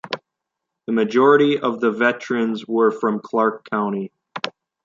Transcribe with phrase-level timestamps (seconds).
[0.87, 4.11] The majority of the veterans were from Clark County.